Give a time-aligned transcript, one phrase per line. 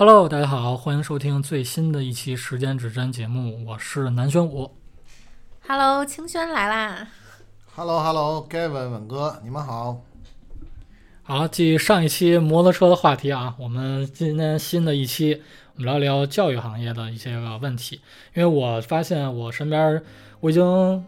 [0.00, 4.70] Hello，大家好，欢迎收听最新的一期时间指针节目，我是南玄武。
[5.68, 7.06] Hello，清轩来啦
[7.76, 10.00] ！Hello，Hello，Gavin 稳哥，你们好。
[11.22, 15.42] 好，继上一期摩托车的话题啊，我们今天新的一期，
[15.74, 18.00] 我们聊聊教育行业的一些个问题。
[18.32, 20.02] 因为我发现我身边，
[20.40, 21.04] 我已经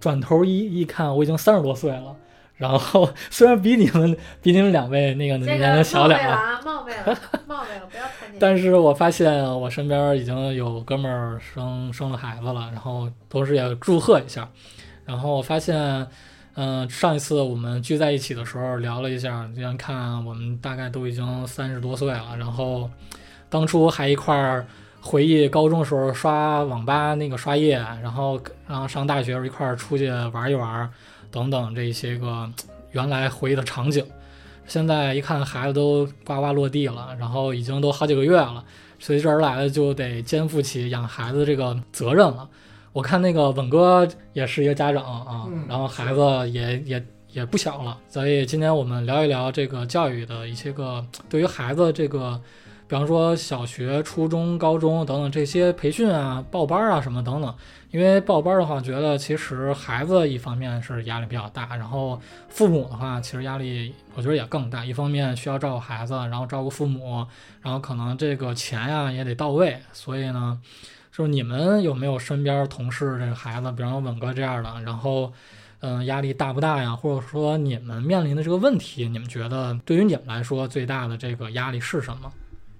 [0.00, 2.16] 转头一一看，我已经三十多岁了。
[2.56, 8.38] 然后虽然比你们 比你们两位那个年龄小点了，啊，冒昧了， 冒昧了，不要看见。
[8.38, 14.48] 但是我发现我身边已经有哥们儿生生了孩子了，然后同时也祝贺一下。
[15.04, 16.06] 然后我发现，
[16.54, 22.88] 嗯、上一次我们聚在一起的时候聊了一下，这样看我们大概都已经三十多岁了，然后
[23.50, 24.64] 当初还一块儿
[25.00, 30.88] 回忆高中时候刷网吧那个刷夜，然后然后上大学时候一块儿出去玩一玩，
[31.34, 32.48] 等等这些个
[32.92, 34.06] 原来回忆的场景。
[34.66, 38.64] 现在一看孩子都呱呱落地了，然后已经都好几个月了，
[39.00, 42.48] 随之而来的就得肩负起养孩子这个责任了。
[42.92, 52.40] 我看那个稳哥也是一个家长啊，嗯然后孩子也也也不小了，所以今天我们聊一聊这个教育的一些个对于孩子这个，
[52.86, 57.54] 比方说小学、初中、高中等等这些培训啊、报班啊什么等等。
[57.90, 64.84] 因为报班的话，觉得其实孩子一方面是压力比较大，然后父母的话，其实压力我觉得也更大。
[64.84, 67.24] 一方面需要照顾孩子，然后照顾父母，
[67.62, 69.78] 然后可能这个钱呀也得到位。
[69.92, 70.60] 所以呢，
[71.12, 75.32] 就是你们有没有身边同事这个孩子，比方说稳哥这样的，然后
[75.78, 76.96] 嗯、压力大不大呀？
[76.96, 82.32] 或者说你们面临的这个问题，你们觉得对于你们来说最大的这个压力是什么？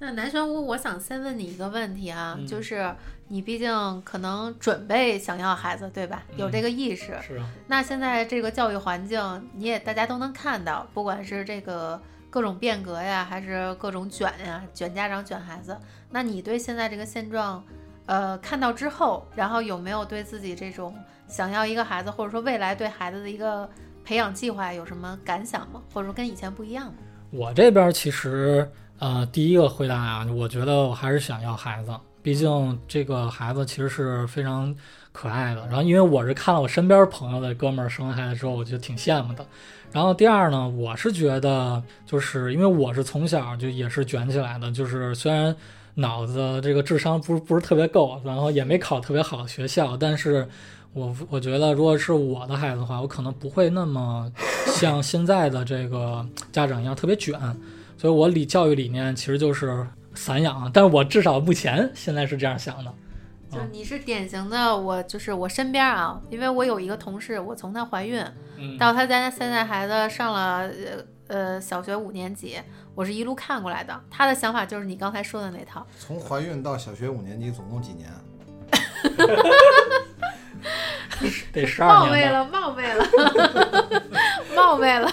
[0.04, 2.94] 那南玄屋，我想先问你一个问题啊，嗯就是
[3.28, 6.22] 你毕竟可能准备想要孩子，对吧？
[6.36, 7.18] 有这个意识。
[7.26, 11.98] 是啊，那现在这个教育环境，你也大家都能看到，不管是这个
[12.28, 15.74] 各种变革呀，还是各种卷呀，卷家长卷孩子。
[16.10, 17.64] 那你对现在这个现状，
[18.04, 20.94] 呃，看到之后，然后有没有对自己这种
[21.26, 23.66] 想要一个孩子，或者说未来对孩子的一个
[24.04, 25.80] 培养计划有什么感想吗？
[25.94, 26.94] 或者说跟以前不一样吗？
[27.30, 34.74] 我这边其实呃，第一个回答啊，我觉得我还是想要孩子，毕竟这个孩子其实是非常
[35.12, 35.66] 可爱的。
[35.66, 39.44] 然后因为我是看了我身边朋友的哥们儿生完孩子之后，我就挺羡慕的。
[39.92, 45.54] 然后第二呢，我是觉得就是因为我是从小就也是卷起来的，就是虽然
[45.96, 50.48] 脑子这个智商不是不是特别够，然后也没考特别好的学校，但是
[50.92, 54.32] 我我觉得如果是我的孩子的话，我可能不会那么
[54.66, 57.38] 像现在的这个家长一样特别卷。
[58.04, 62.94] 所以我理教育理念其实就是散养，但是我至少目前现在是这样想的。
[63.50, 68.22] 就你是典型的，我就是我身边啊，因为我有一个同事，我从她怀孕
[68.58, 70.70] 嗯到她家现在孩子上了
[71.28, 72.58] 呃呃小学五年级，
[72.94, 73.98] 我是一路看过来的。
[74.10, 78.10] 她的想法就是你刚才说的那套，从怀孕到小学五年级，总共几年？
[81.52, 82.24] 得十二冒昧。
[82.26, 83.04] 了，冒昧了，
[84.54, 85.10] 冒昧了。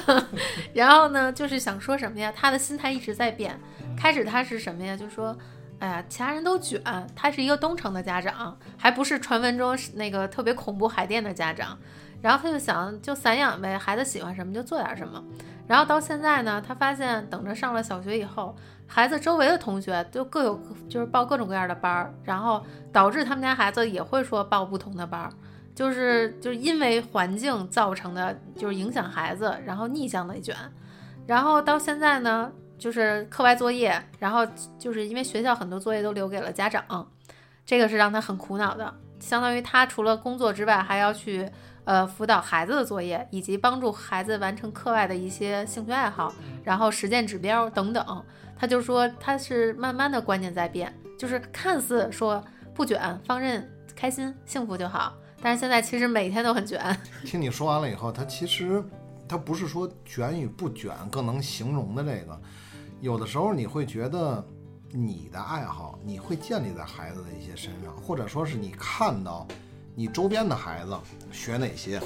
[0.74, 2.34] 然后呢，就是想说什么呀？
[2.36, 3.60] 他的心态一直在变。
[3.98, 4.96] 开始他是什么呀？
[4.96, 5.38] 就说。
[5.80, 6.80] 哎呀，其他人都卷，
[7.16, 11.76] 他是一个东城的家长，还不是传闻中是那个特别恐怖海淀的家长。
[12.22, 15.20] 然后他就想，就散养呗，孩子喜欢什么就做点什么。
[15.66, 22.64] 然后到现在呢，他发现等着上了小学以后，孩子周围的同学都各有就是报各种各样的班儿，然后
[22.94, 25.32] 导致他们家孩子也会说报不同的班儿，
[25.74, 30.56] 就是就是因为环境造成的，就是影响孩子，然后逆向的卷。
[31.28, 34.46] 然后到现在呢，就是课外作业，然后
[34.78, 37.10] 就是因为学校很多作业都留给了家长，
[37.66, 38.94] 这个是让他很苦恼的。
[39.20, 41.48] 相当于他除了工作之外，还要去
[41.84, 46.34] 呃辅导孩子的作业，以及帮助孩子完成课外的一些兴趣爱好，
[46.64, 48.26] 然后实践指标等等。
[48.58, 52.44] 他就说他是慢慢的观念在变，就是看似说
[52.74, 56.80] 不卷、放任、开心、幸福就好，但是现在其实每天都很卷。
[57.26, 58.84] 听你说完了以后，它其实
[59.28, 62.40] 它不是说卷与不卷更能形容的这个，
[63.00, 64.46] 有的时候你会觉得
[64.92, 69.48] 你的爱好你会建立在孩子的一些身上，或者说是你看到
[69.96, 70.98] 你周边的孩子
[71.32, 72.00] 学哪些，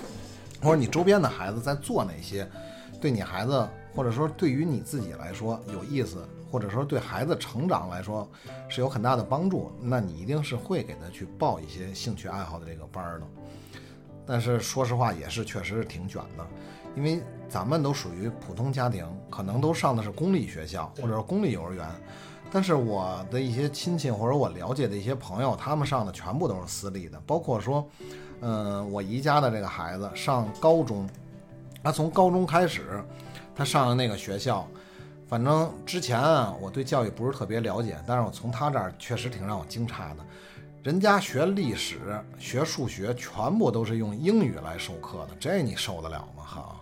[0.62, 2.50] 或者你周边的孩子在做哪些，
[3.02, 8.30] 对你孩子或者说对于你自己来说有意思，或者说对孩子成长来说
[8.68, 13.26] 是有很大的帮助，那你一定是会给他去报一些兴趣爱好的这个班儿的。
[14.26, 16.46] 但是说实话，也是确实是挺卷的，
[16.96, 21.88] 因为咱们都属于普通家庭，可能都上的是公立学校或者是公立幼儿园。
[22.52, 27.86] 但是我的一些亲戚或者我了解的一些朋友，他们上的全部都是私立的，包括说，
[28.42, 31.10] 嗯、我姨家的这个孩子上高中，
[31.84, 33.04] 他从高中开始，
[33.56, 34.66] 他上的那个学校，
[35.28, 40.18] 反正之前啊，我对教育不是特别了解，但是我从他这儿确实挺让我惊诧的。
[40.84, 41.98] 人家学历史、
[42.38, 46.44] 学数学，全部都是用英语来授课的，这你受得了吗？
[46.44, 46.76] 哈，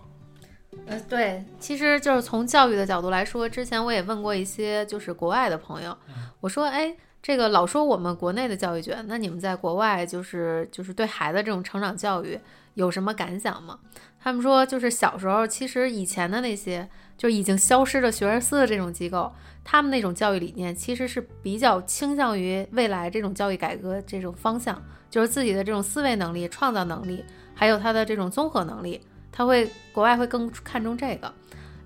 [0.86, 5.96] 呃，对，其实就是从教育的角度来说，之前我也问过一些就是国外的朋友，
[6.40, 12.38] 我说，哎，这个老说我们国内的教育卷，那你们在国外就是就是对孩子这种成长教育
[12.74, 13.78] 有什么感想吗？
[14.20, 16.86] 他们说，就是小时候，其实以前的那些
[17.16, 19.32] 就已经消失的学而思的这种机构，
[19.62, 27.24] 他们那种教育理念其实是比较倾向于未来这种教育改革这种方向，就是自己的这种思维能力、创造能力，
[27.54, 29.00] 还有他的这种综合能力，
[29.30, 31.32] 他会国外会更看重这个。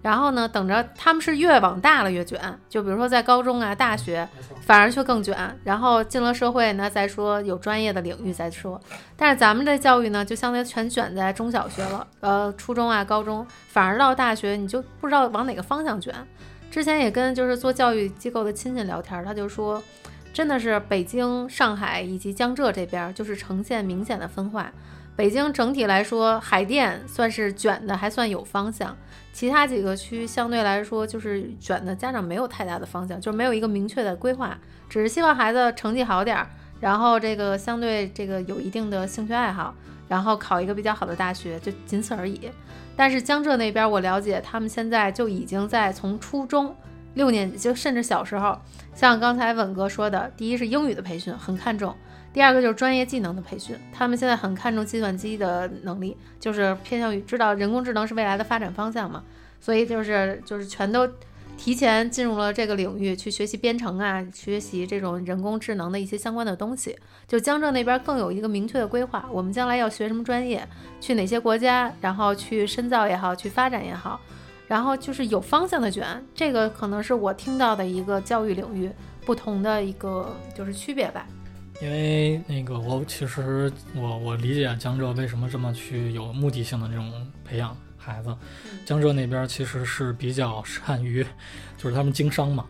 [0.00, 4.27] 然后呢，等着他们是越往大了越卷，就比如说在高中啊、大学，
[4.62, 5.37] 反而却更卷。
[5.65, 8.81] 然后进了社会呢，再说有专业的领域再说。
[9.17, 16.15] 但是咱们这教育呢，就相当于全卷在中小学了，呃，初中啊、高中，反而到大学你就不知道往哪个方向卷。
[16.71, 19.83] 之前也跟就是做教育机构的亲戚聊天，他就说，
[20.33, 24.71] 真的是北京、上海以及江浙这边就是呈现明显的分化。
[25.19, 28.97] 北京整体来说，海淀算是卷的还算有方向。
[29.32, 34.56] 其他几个区相对来说就是卷的，家长没有太大的方向，就是没有一个明确的规划，
[34.88, 36.49] 只是希望孩子成绩好点儿，
[36.79, 39.75] 然后这个相对这个有一定的兴趣爱好，
[40.06, 42.49] 然后考一个比较好的大学，就仅此而已。
[42.94, 46.73] 但是江浙那边我了解，他们现在就已经在从初中
[47.15, 48.56] 六年级，就甚至小时候，
[48.94, 51.93] 像刚才稳哥说的，第一是英语的培训很看重。
[52.33, 59.25] 第二个就是专业技能的培训，他们现在很看重计算机的能力，就是偏向于知道人工智能是未来的发展方向嘛，
[59.61, 61.09] 所以就是就是全都
[61.57, 66.97] 提前进入了这个领域去学习编程啊，学习这种人工智能的一些相关的东西。
[67.27, 70.67] 就江浙那边更有一个明确的规划，我们将来要学什么专业，
[71.01, 74.21] 去哪些国家，然后去深造也好，去发展也好，
[74.69, 76.25] 然后就是有方向的卷。
[76.35, 78.89] 这个可能是我听到的一个教育领域
[79.27, 81.27] 不同的一个就是区别吧。
[81.81, 87.13] 因为那个，我其实我我理解江浙为什么这么去有目的性的那种
[87.45, 88.35] 培养孩子。
[88.85, 91.25] 江浙那边其实是比较善于，
[91.77, 92.67] 就是他们经商嘛，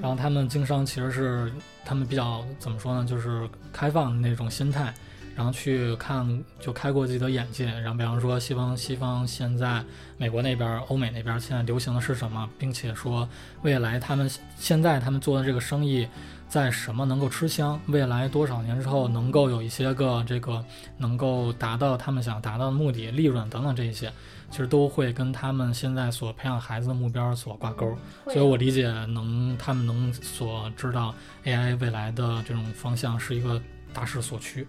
[0.00, 1.52] 然后他们经商其实是
[1.84, 4.94] 他们比较怎么说呢，就是开放的那种心态，
[5.36, 7.66] 然后去看就开阔自己的眼界。
[7.66, 9.84] 然后比方说西方西方现在
[10.16, 13.28] 美国那边、欧美那边现在流行的是什么，并且说
[13.60, 16.08] 未来他们现在他们做的这个生意。
[16.48, 17.78] 在什么能够吃香？
[17.88, 20.64] 未来多少年之后能够有一些个这个
[20.96, 24.10] 能够达到他们想达到的目的、利润等等这些，
[24.50, 27.94] 其实都会跟他们现在所培养孩子的目标所挂钩。
[28.24, 31.14] 所以我理解，能他们能所知道
[31.44, 33.60] AI 未来的这种方向是一个
[33.92, 34.66] 大势所趋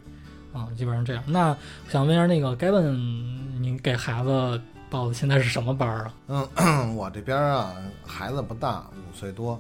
[0.52, 1.24] 啊，基本上这样。
[1.28, 1.56] 那
[1.90, 6.14] 想问一下，那个该问你给孩子报的现在是什么班啊？
[6.28, 7.74] 嗯， 我这边啊，
[8.06, 9.58] 孩子不大，五岁多。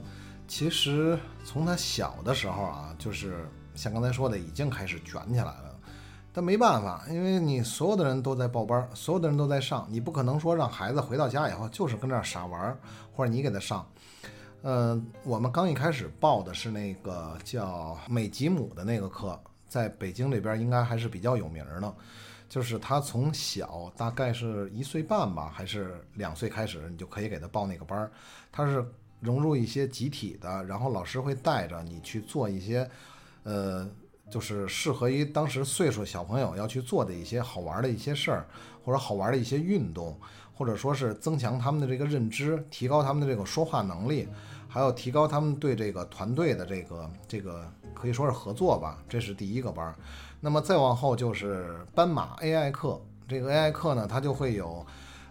[0.49, 5.79] 其实从他小的时候啊，就是像刚才说的，已经开始卷起来了。
[6.33, 12.75] 但没办法，因为你所有的人都在报班，所有的人都在上，你不可能说让孩子回到家以后就是跟这儿傻玩，
[13.15, 13.87] 或者你给他上。
[14.63, 21.95] 呃，我们刚一开始报的是那个叫美吉姆的那个课，在北京这边应该还是比较有名的。
[22.49, 28.11] 就是他从小大概是一岁半吧，还是两岁开始，你就可以给他报那个班儿。
[28.51, 28.83] 他是。
[29.19, 32.89] 融入一些集体的，然后老师会带着你去做一些，
[33.43, 33.85] 呃，
[34.29, 38.47] 就是适合于当时岁数小朋友要去做的一些好玩的一些事儿，
[38.83, 40.17] 或者好玩的一些运动，
[40.55, 44.27] 或者说是增强他们的这个认知，提高他们的这个说话能力，
[44.67, 49.93] 还有提高他们对这个团队的这个这个可以说是合作吧，这是第一个班。
[50.39, 54.85] 那么再往后就是斑马 AI 课，这个 AI 课呢，它就会有，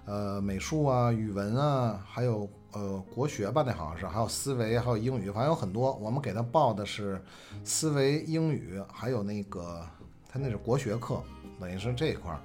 [0.05, 2.47] 呃，美术啊、语文啊，还有。
[2.73, 5.95] 呃，国学吧，那好像是，还有思维，还有英语，反正有很多。
[5.95, 7.21] 我们给他报的是
[7.65, 9.83] 思维、英语，还有那个
[10.29, 11.23] 他那是国学课，
[11.59, 12.39] 等于是这一块儿。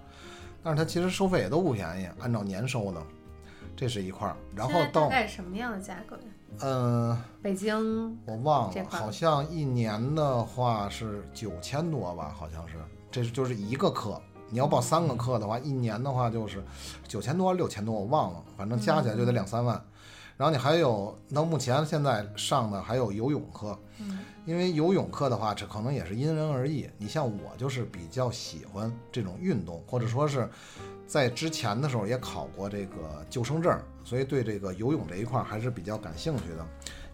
[0.63, 3.01] 但是他其实收费也都不便宜，按照年收的，
[3.75, 4.35] 这是一块儿。
[4.55, 6.23] 然后到大概什么样的价格呀？
[6.61, 12.75] 嗯，北京我忘了，好像一年的话是九千多吧，好像是。
[13.11, 16.63] 这是就是一个课，你要报三个课的话，一年的话就是
[17.07, 19.83] 九千多六千多，我忘了，反正加起来就得两三万。
[20.35, 23.77] 然后你还有，到目前现在上的还有游泳课，
[24.45, 26.89] 因为游泳课的话，这可能也是因人而异。
[26.97, 30.49] 你像我就是比较喜欢这种运动，或者说是
[31.05, 36.65] 在之前的时候也考过这个救生证，所以对这个游泳这一块还是比较感兴趣的。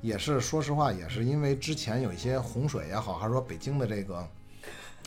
[0.01, 4.27] 也是说实话，也是因为之前有一些洪水也好，还是说北京的这个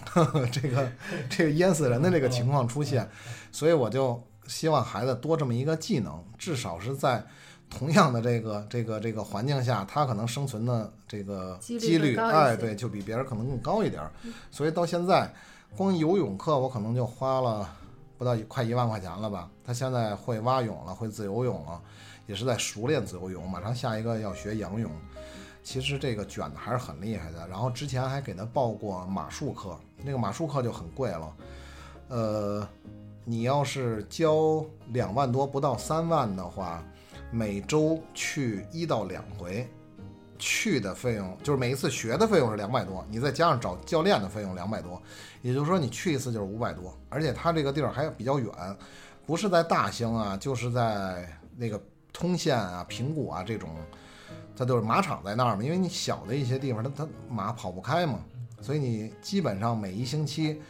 [0.52, 0.92] 这个
[1.30, 3.08] 这个淹死人的这个情况出现，
[3.50, 7.24] 所以我就希望孩子多这么一个技能，至少是在。
[7.72, 14.12] 同样的这个这个这个环境下，他可能生存的这个几率哎，对，就比别人可能更高一点儿。
[14.50, 15.32] 所以到现在，
[15.76, 17.68] 光游泳课我可能就花了
[18.18, 19.48] 不到一快一万块钱了吧。
[19.64, 21.80] 他现在会蛙泳了，会自由泳了，
[22.26, 24.90] 也是在熟练自由泳，马上下一个要学仰泳。
[25.64, 27.48] 其实这个卷的还是很厉害的。
[27.48, 31.32] 然后之前还给他报过马术课，那个马术课就很贵了，
[32.08, 32.68] 呃，
[33.24, 36.84] 你要是交两万多不到三万的话，
[37.32, 39.66] 每周去一到两回，
[40.38, 45.02] 去的费用就是每一次学的费用是两百多，你再加上找教练的费用两百多，
[45.40, 48.52] 也就是说你去一次就是五百多，而且他这个地儿还比较远，
[49.24, 53.70] 不是在大兴啊，就是在那个通县啊、平谷啊这种，
[54.54, 58.18] 它都是马场在那儿嘛，因为你小的一些地方它它马跑不开嘛，
[58.60, 60.60] 所以你基本上每一星期。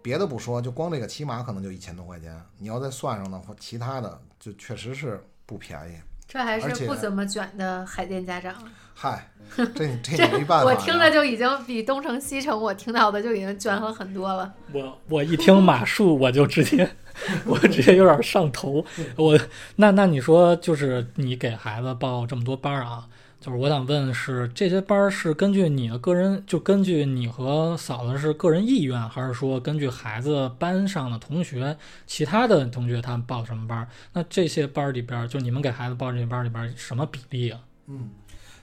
[0.00, 5.94] 别的不说，就光这个骑马可能就一千多块钱，你要再算上的话，其他的就确实是不便宜。
[6.28, 8.54] 这还是不怎么卷的海淀家长。
[8.92, 9.64] 嗨，这
[10.04, 10.64] 这你没办法。
[10.64, 14.52] 我听着就已经比东城西城我听到的就已经卷了很多了。
[14.72, 16.86] 我我一听马术，我就直接
[17.46, 18.84] 我直接有点上头。
[19.16, 19.40] 我
[19.76, 23.06] 那那你说，就是你给孩子报这么多班儿啊？
[23.40, 33.88] 就是我想问的是这些班是根据你的个人，就根据你和嫂子是个人意愿，还是说根据孩子班上的同学，其他的同学他们报什么班？
[34.12, 37.60] 那这些班里边儿，就你们给孩子报这些班里边什么比例啊？
[37.86, 38.10] 嗯，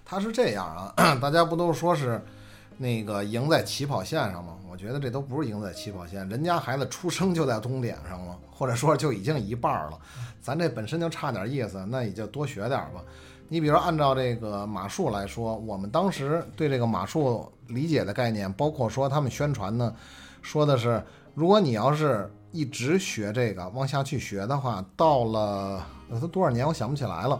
[0.03, 2.22] 他是这样啊， 大家不都说是
[2.77, 4.58] 那个赢在起跑线上吗？
[4.70, 9.98] 我觉得这都不是赢在起跑线，人家孩子出生就在终点上了，或者说就已经一半了，
[10.41, 13.01] 咱这本身就差点意思，那也就多学点吧。
[13.47, 19.93] 你比如按照这个马术来说，我们当时对这个马术理解的概念，包括说他们宣传呢，
[20.41, 21.01] 说的是，
[21.33, 27.39] 如果你要是一直学这个往下去学的话，到了他多少年我想不起来了。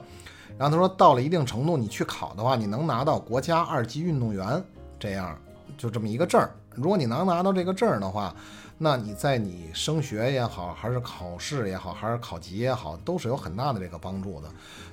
[0.58, 4.64] 然后他说，到了一定程度，你去考的话，你能拿到国家二级运动员，
[5.00, 5.38] 这样
[5.78, 6.52] 就这么一个证儿。
[6.76, 8.34] 如果你能拿到这个证的话，
[8.78, 14.50] 那你在你升学也好，还是考试也好，还是考级也好，都是有很大的这个帮助的。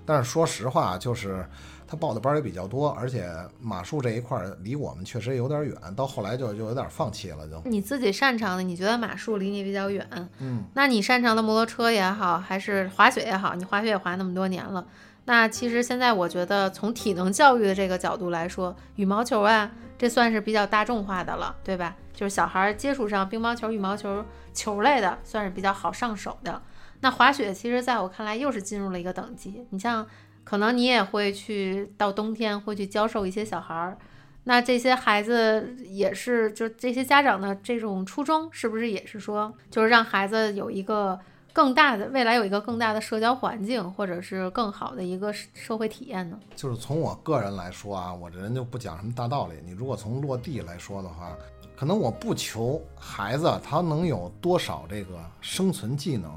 [0.07, 1.45] 但是说实话，就是
[1.87, 3.29] 他报的班也比较多，而且
[3.61, 10.07] 马术这一块儿离我们确实有点远，到后来就就有点放弃了，就你自己擅长的，你觉得马术离你比较远，
[10.39, 14.87] 嗯，那你擅长的摩托车也好，还是滑雪也好，你滑雪也滑那么多年了，
[15.25, 19.71] 那其实现在我觉得从体能教育的这个角度来说，羽毛球啊，
[20.03, 21.95] 这算是比较大众化的了，对吧？
[22.13, 26.61] 就是小孩接触上乒乓球、羽毛球球类的，算是比较好上手的。
[27.03, 29.65] 那滑雪其实在我看来又是进入了一个等级。
[29.71, 30.05] 你像，
[30.43, 33.97] 可能你也会去到冬天会去教授一些小孩儿，
[34.43, 41.17] 那这些孩子也是，就这些家长的这种初衷，是不是也是说，就是让孩子有一个
[41.53, 46.39] 更大的未来有一个更大的社交环境，或者是更好的一个社会体验呢？
[46.57, 49.55] 就是从我个人来说啊，我这人就不讲什么大道理。
[49.65, 51.37] 你如果从落地来说的话，
[51.77, 56.31] 可能我不求孩子他能有多少这个生存技能，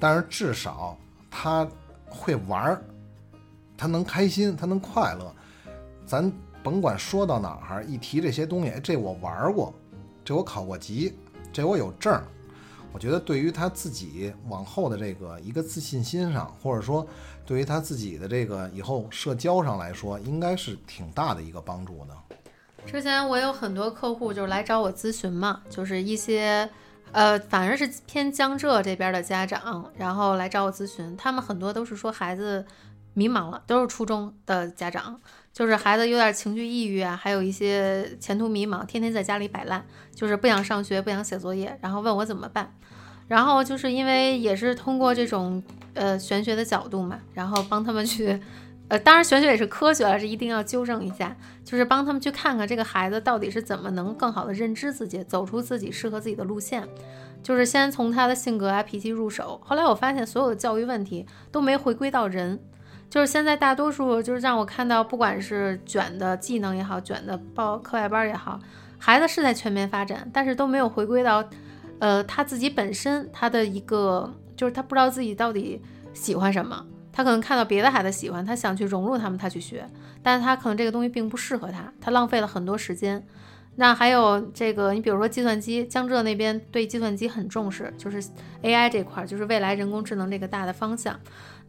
[0.00, 0.96] 但是至少
[1.30, 1.68] 他
[2.08, 2.82] 会玩儿，
[3.76, 5.34] 他能开心，他能快乐。
[6.06, 9.74] 咱甭管说到哪儿，一提这些东西，这我玩过，
[10.24, 11.18] 这我考过级，
[11.52, 12.24] 这我有证儿。
[12.92, 17.06] 我觉得对于他自己往后的这个一个自信心上，或者说
[17.46, 22.16] 对于他自己的这个以后社交上来说，应该是挺大的一个帮助的。
[22.86, 26.68] 之前我有很多客户就是来找我咨询嘛，就是一些
[27.12, 32.64] 呃，反正是偏江浙这边的家长，然后来找我咨询，他们很多都是说孩子
[33.14, 35.20] 迷茫了，都是初中的家长，
[35.58, 39.84] 就是孩子有点情绪抑郁啊，还有一些前途迷茫，天天在家里摆烂，
[40.14, 42.72] 就是不想上学，不想写作业，然后问我怎么办。
[43.26, 45.60] 然后就是因为也是通过这种
[45.94, 48.40] 呃玄学的角度嘛，然后帮他们去，
[48.86, 56.86] 呃，当然玄学也是科学了，是一定要纠正一下，就是帮他们去看看这个孩子到底是怎么能更好的认知自己，走出自己适合自己的路线，
[57.42, 59.60] 就是先从他的性格啊脾气入手。
[59.64, 62.60] 后来我发现所有的教育问题都没回归到人，
[63.10, 68.60] 就是现在大多数就是让我看到，不管是卷的技能也好，卷的报课外班也好，
[68.98, 71.42] 孩子是在全面发展，但是都没有回归到。
[72.00, 79.84] 呃，他自己本身他的一个就是他不知道自己到底喜欢什么，他可能看到别的孩子喜欢，他想去融入他们，他去学，
[80.22, 83.26] 但是他可能这个东西并不适合他，他浪费了很多时间。
[83.74, 88.22] 那还有这个，你比如说计算机，江浙那边对计算机很重视，就是
[88.62, 91.18] AI 这块，就是未来人工智能这个大的方向。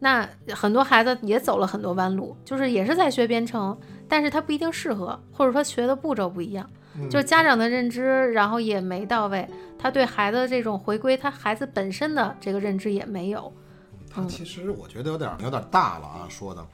[0.00, 3.78] 那很多孩子也走了很多弯路，就是也是在学编程，
[4.08, 6.68] 但是他不一定适合，或者说学的步骤不一样。
[7.08, 13.50] 就是家长的认知，然后也没到位，他对孩子这种回归，他孩子本身的这个认知也没有，
[14.10, 16.66] 他其实我觉得有点有点大了啊，说的，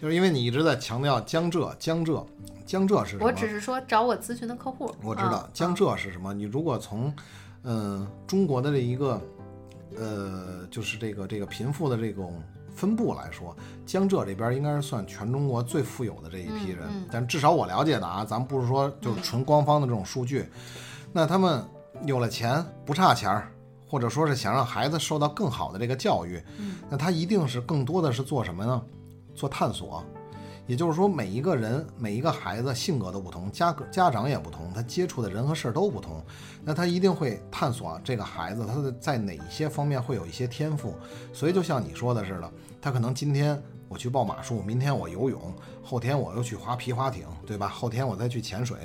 [0.00, 2.24] 就是因为你一直在强调江浙，江浙，
[2.66, 3.24] 江浙是什么？
[3.24, 4.94] 我只是说找我咨询的客户。
[5.02, 6.34] 我知道嗯江浙是什么。
[6.34, 7.12] 你如果从，
[7.64, 9.20] 嗯、中国的这一个，
[9.96, 12.42] 呃，就是这个这个贫富的这种
[12.74, 16.80] 分布来说，江浙这边应该是算全中国最富有的这一批人。
[16.88, 20.46] 嗯嗯但至少我了解的啊，咱们不是说就是纯官方的这种数据。
[21.12, 21.64] 那他们
[22.04, 23.48] 有了钱，不差钱儿。
[23.86, 28.82] 或者说是想让孩子受到更好的这个教育，嗯那他一定是更多的是做什么呢？
[29.34, 30.02] 做探索，
[30.66, 36.24] 也就是说，每一个人、每一个孩子性格都不同，家家长也不同，他接触的人和事儿都不同，
[36.64, 40.94] 那他一定会探索这个孩子他的在哪一些方面会有一些天赋。
[41.32, 42.50] 所以就像你说的似的，
[42.80, 45.52] 他可能今天我去报马术，明天我游泳，
[45.82, 47.66] 后天我又去划皮划艇，对吧？
[47.68, 48.78] 后天我再去潜水，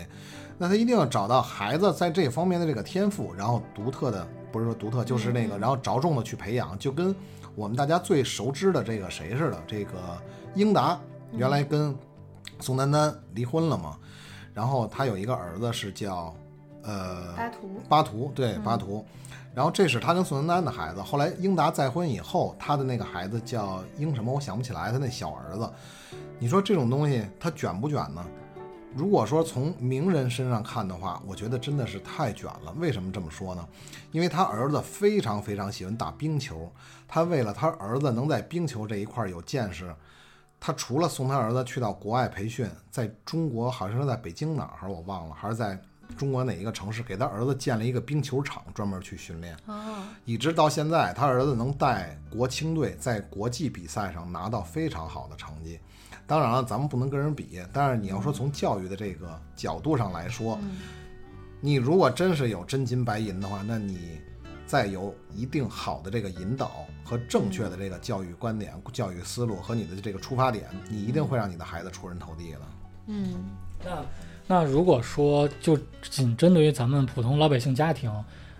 [0.58, 7.16] 那他一定要找到孩子在这方面的这个天赋，然后独特的不是说独特，就是那个，然后着重的去培养，就跟
[7.54, 9.94] 我们大家最熟知的这个谁似的，这个
[10.56, 11.00] 英达
[11.32, 11.96] 原来跟
[12.60, 13.98] 宋丹丹离婚了嘛，
[14.54, 16.36] 然后他有一个儿子是叫
[16.84, 19.06] 呃巴图，巴图，对嗯巴图。
[19.54, 21.02] 然后这是他跟宋丹丹的孩子。
[21.02, 25.68] 后来英达再婚以后，他的那个孩子叫英什么，我想不起来，他那小儿子。
[26.38, 28.24] 你说这种东西他卷不卷呢？
[28.96, 32.74] 如果说从名人身上看的话，我觉得真的是太卷了。
[32.78, 33.68] 为什么这么说呢？
[34.12, 36.72] 因为他儿子非常非常喜欢打冰球，
[37.08, 39.94] 他为了他儿子能在冰球这一块儿有见识，
[40.60, 45.80] 他除了送他儿子去到国外培训，在中国好像是在北京哪儿我忘了，还是在
[46.18, 49.56] 中国哪一个城市给他儿子建了一个冰球场，专门去训练。
[49.66, 55.80] 哦，一直到现在，他儿子能带国青队在国际比赛上拿到非常好的成绩。
[56.26, 60.78] 当然了，咱们不能跟人比，但是你要说从教育的这个角度上来说，嗯
[61.60, 64.22] 你如果真是有真金白银的话，那你
[64.68, 72.60] 再有一定好的这个引导和正确的这个教育观点、教育思路和你的这个出发点，你一定会让你的孩子出人头地的。
[73.08, 73.34] 嗯
[73.84, 74.06] 那
[74.48, 78.12] 那如果说就仅针对于咱们普通老百姓家庭，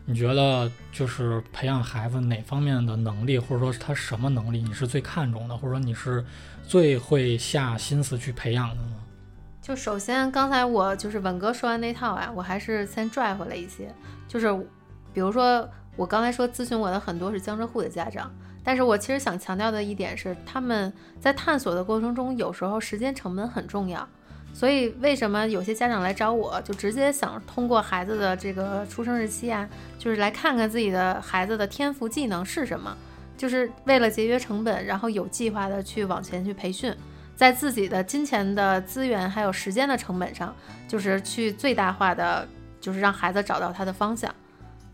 [0.06, 6.26] 你觉得就是培养孩子哪方面的能力，或者说他什么能力你是最看重的，或者说你是
[6.66, 8.96] 最会下心思去培养的呢？
[9.62, 13.94] 就首先刚才我就是稳哥说完那套啊，我还是先拽回来一些，
[14.26, 14.54] 就是
[15.14, 18.32] 比如说我刚才说咨询我的很多是江浙沪的家长，
[18.64, 24.08] 但是我其实想强调的一点是，他们在探索的过程中，有时候时间成本很重要。
[24.54, 29.68] 所以为什么有些家长来找我，就直接想通过孩子的这个出生日期啊，
[30.00, 32.96] 就是来看看自己的孩子的天赋技能是什么，
[33.36, 36.96] 就是为了节约成本，然后有计划的去往前去培训。
[37.36, 40.56] 在自己的金钱的资源还有时间的成本上，
[40.88, 42.48] 就是去最大化的，
[42.82, 44.34] 就是让孩子找到他的方向。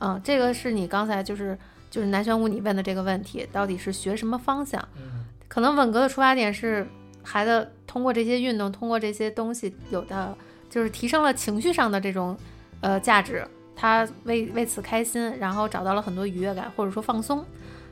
[0.04, 1.58] 嗯，这个是你刚才就是
[1.90, 4.80] 就是南玄武你问的这个问题，到底是学什么方向？
[4.98, 6.88] 嗯可能稳哥的出发点是
[7.22, 10.36] 孩子通过这些运动，通过这些东西，有的
[10.68, 12.36] 就是提升了情绪上的这种
[12.82, 17.46] 呃价值，他为为此开心，然后找到了很多愉悦感或者说放松。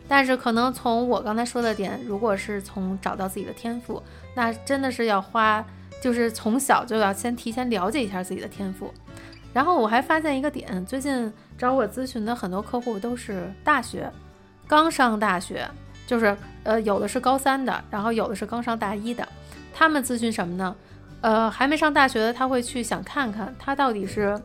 [0.08, 4.02] 但是可能从我刚才说的点，如果是从找到自己的天赋，
[4.36, 5.63] 那真的是要花，
[6.02, 8.91] 就是从小就要先提前了解一下自己的天赋。
[9.54, 14.12] 然后我还发现一个点，最近找我咨询的很多客户都是大学，
[14.65, 15.69] 刚上大学，
[16.08, 19.28] 就是呃有的是高三的，然后有的是刚上大一的。
[19.71, 20.76] 他们咨询什么呢？
[21.21, 24.41] 呃，还没上大学的他会去想看看他到底是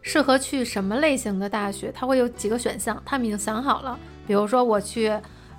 [0.00, 3.98] 适合去什么类型的大学，他会有几个选项，他们已经想好了。
[4.26, 5.12] 比如说我去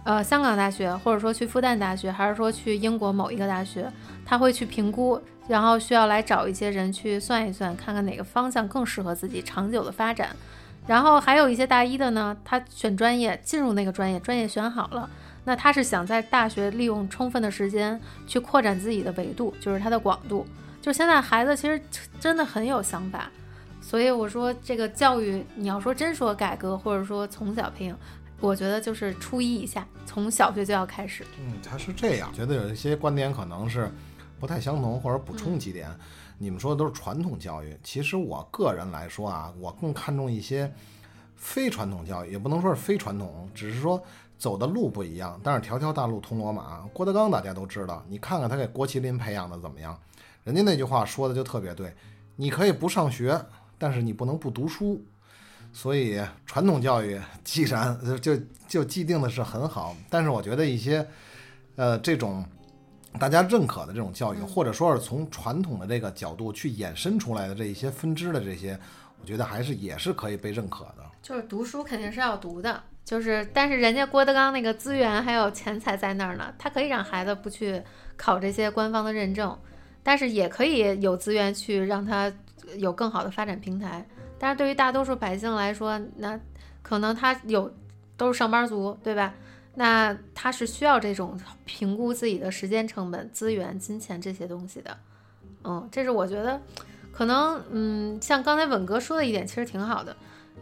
[0.04, 3.92] 呃香港大学，或者说去复旦大学，还是说去英国某一个大学，
[4.26, 10.36] 他会去评估，然后需要来找一些人去算一算，看看哪个方向更适合自己长久的发展。
[10.88, 15.08] 然后还有一些大一的呢，他选专业进入那个专业，专业选好了，
[15.44, 20.48] 那他是想在大学利用充分的时间去扩展自己的维度，就是他的广度。
[20.82, 21.80] 就现在孩子其实
[22.20, 23.30] 真的很有想法，
[23.82, 27.96] 所以我说这个教育，你要说真说改革，或者说从小培养，
[28.42, 31.26] 我觉得就是初一以下，从小学就要开始。
[31.40, 33.92] 嗯，他是这样，觉得有一些观点可能是
[34.40, 35.90] 不太相同，或者补充几点。
[36.38, 40.74] 你们说的都是传统教育，其实我个人来说啊，我更看重一些
[41.36, 44.02] 非传统教育，也不能说是非传统，只是说
[44.38, 45.38] 走的路不一样。
[45.44, 50.00] 但是条条大路通罗马，郭德纲大家都知道，你看看他给郭麒麟培养的怎么样？
[50.46, 51.94] 人家那句话说的就特别对，
[52.38, 53.38] 你可以不上学，
[53.78, 55.04] 但是你不能不读书。
[55.72, 61.08] 所以传统教育既然呃就就既定的是很好，但是我觉得一些
[61.76, 62.46] 呃这种
[63.20, 68.78] 大家认可的这种教育，或者说是从传统的这个角度去衍生出来的这一些分支的这些，
[69.22, 71.04] 我觉得还是也是可以被认可的。
[71.22, 77.82] 就是读书肯定是要读的，就是，但是人家郭德纲那个资源还有钱财在那儿呢，他可以让孩子不去
[78.16, 79.58] 考这些官方的认证，
[80.04, 82.32] 但是也可以有资源去让他
[82.78, 84.08] 有更好的发展平台。
[84.40, 86.40] 但是对于大多数百姓来说，那
[86.82, 87.72] 可能他有
[88.18, 89.34] 都是上班族，对吧？
[89.76, 94.98] 那他是需要这种评估自己的时间成本、资源、金钱这些东西的。
[95.64, 96.60] 嗯，这是我觉得
[97.12, 100.16] 可能，嗯，像刚才稳哥说的一点，其实挺好的。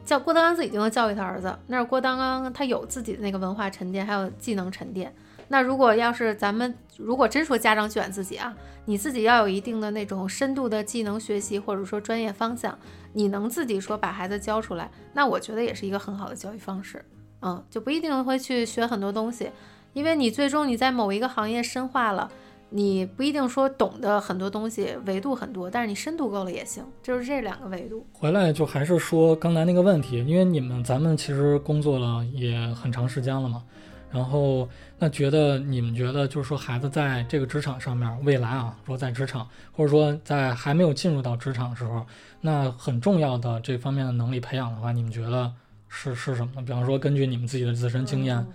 [0.06, 5.14] 叫郭德纲自己就能教育他儿子，那是郭德纲他有自己的那个文化沉淀，还有技能沉淀。
[5.50, 12.78] 那如果要是咱们如果真说家长卷自己啊，你自己要有一定的那种深度的技能学习，或者说专业方向，
[13.14, 17.04] 你能自己说把孩子教出来，那我觉得也是一个很好的教育方式。
[17.42, 19.52] 嗯，就不一定会去学很多东西，
[19.94, 22.30] 因为你最终你在某一个行业深化了，
[22.70, 28.06] 你不一定说懂得很多东西，维度很多，但是你深度够了也行，就是这两个维度。
[28.12, 33.64] 回来就还是说刚才那个问题，因为你们咱们其实工作了也很长时间了嘛，
[34.10, 34.68] 然后
[34.98, 42.06] 那觉得你们觉得就是说孩子在这个职场上面，未来啊，说在职场或者说在还没有进入到职场的时候，
[42.42, 45.52] 那很重要的这方面的能力培养的话，你们觉得
[45.90, 46.62] 是是什么呢？
[46.62, 48.46] 比方说根据你们自己的自身经验，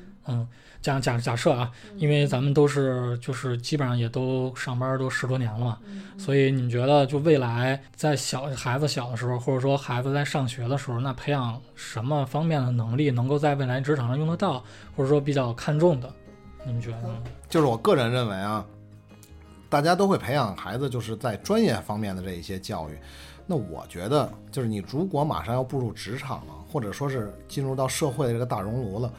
[0.80, 5.78] 假假假设啊，因为咱们都是就是基本上也都上班都十多年了嘛，
[6.18, 14.62] 所以你们觉得就未来在小孩子小的时候，或者说孩子在上学的时候，那培养什么方面的能力能够在未来职场上用得到，
[14.96, 16.12] 或者说比较看重的，
[16.66, 17.14] 你们觉得呢？
[17.48, 18.64] 就是我个人认为啊，
[19.68, 22.98] 大家都会培养孩子，就是在专业方面的这一些教育。
[23.46, 29.12] 那我觉得，就是你如果马上要步入职场了，或者说是进入到社会的这个大熔炉了，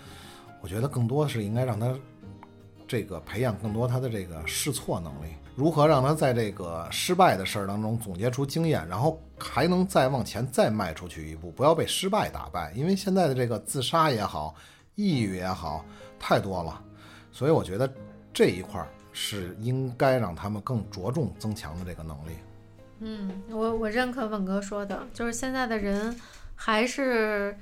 [0.63, 1.93] 我觉得更多是应该让他
[2.87, 12.71] 这个培养更多他的这个试错能力，如何让他在这个失败的事儿当中总结出经验，然后还能再往前再迈出去一步，不要被失败打败。
[12.77, 14.55] 因为现在的这个自杀也好，
[14.95, 15.83] 抑郁也好，
[16.17, 16.81] 太多了，
[17.29, 17.93] 所以我觉得
[18.31, 22.31] 这一块儿是应该让他们更着重增强的这个能力。
[22.99, 26.17] 嗯，我我认可稳哥说的，就是现在的人
[26.55, 27.57] 还是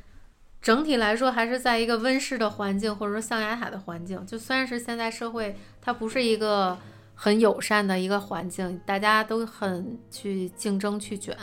[0.62, 4.24] 整体来说还是在一个温室的环境，或者说象牙塔的环境。
[4.26, 6.78] 就虽然是现在社会它不是一个
[7.16, 11.36] 很友善的一个环境，大家都很去竞争去卷，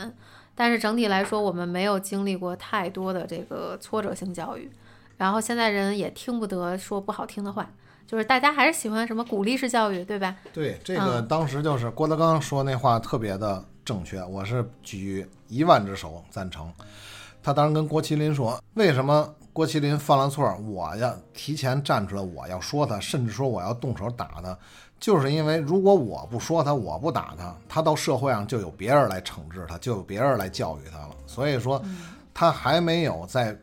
[0.55, 4.71] 但是整体来说，我们没有经历过太多的这个挫折性教育，
[5.17, 7.69] 然后现在人也听不得说不好听的话。
[8.07, 10.35] 就是大家还是喜欢什么鼓励式教育，对吧？
[10.51, 16.73] 对，这个当时就是郭德纲说那话特别的正确，我是举一万只手赞成。
[17.41, 24.57] 他当时跟郭麒麟说，为什么郭麒麟犯了错，我要提前站出来，我要说他，甚至说我要动手打他，
[24.99, 31.15] 就是因为如果我不说他，我不打他，他到社会上就有别人来惩治他，就有别人来教育他了。
[31.25, 31.81] 所以说，
[32.33, 33.57] 他还没有在